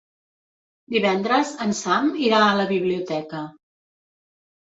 Divendres 0.95 1.51
en 1.65 1.75
Sam 1.81 2.09
irà 2.29 2.41
a 2.47 2.57
la 2.61 2.67
biblioteca. 2.73 3.45